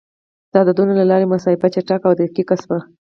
[0.51, 2.79] د عددونو له لارې محاسبه چټکه او دقیق شوه.